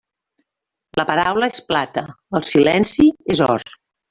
La 0.99 1.05
paraula 1.09 1.49
és 1.57 1.63
plata, 1.67 2.05
el 2.41 2.47
silenci 2.55 3.07
és 3.37 3.45
or. 3.55 3.71